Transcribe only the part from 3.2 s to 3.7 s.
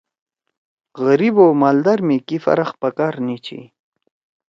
نہ چھی۔